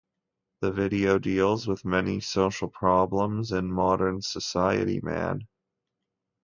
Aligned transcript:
The 0.61 0.71
video 0.71 1.19
deals 1.19 1.67
with 1.67 1.85
many 1.85 2.21
social 2.21 2.67
problems 2.69 3.51
in 3.51 3.71
modern 3.71 4.23
society, 4.23 4.99
man. 4.99 5.47